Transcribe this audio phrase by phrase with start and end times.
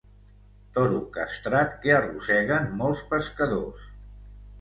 [0.77, 3.85] Toro castrat que arrosseguen molts pescadors.